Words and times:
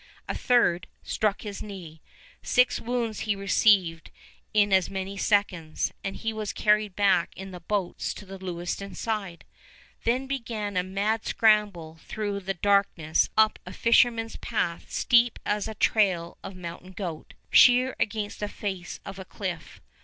A 0.27 0.33
third 0.33 0.87
struck 1.03 1.43
his 1.43 1.61
knee. 1.61 2.01
Six 2.41 2.79
wounds 2.81 3.19
he 3.19 3.35
received 3.35 4.09
in 4.51 4.73
as 4.73 4.89
many 4.89 5.15
seconds; 5.15 5.93
and 6.03 6.15
he 6.15 6.33
was 6.33 6.53
carried 6.53 6.95
back 6.95 7.29
in 7.35 7.51
the 7.51 7.59
boats 7.59 8.11
to 8.15 8.25
the 8.25 8.39
Lewiston 8.39 8.95
side. 8.95 9.45
Then 10.03 10.25
began 10.25 10.75
a 10.75 10.81
mad 10.81 11.27
scramble 11.27 11.99
through 12.07 12.39
the 12.39 12.55
darkness 12.55 13.29
up 13.37 13.59
a 13.63 13.73
fisherman's 13.73 14.37
path 14.37 14.91
steep 14.91 15.37
as 15.45 15.69
trail 15.79 16.39
of 16.43 16.55
mountain 16.55 16.93
goat, 16.93 17.35
sheer 17.51 17.95
against 17.99 18.39
the 18.39 18.47
face 18.49 18.99
of 19.05 19.17
the 19.17 19.25
cliff. 19.25 19.81